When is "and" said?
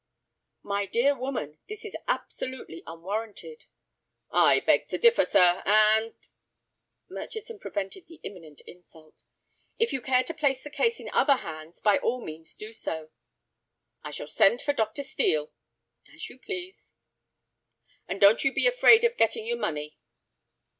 5.63-6.15, 18.07-18.19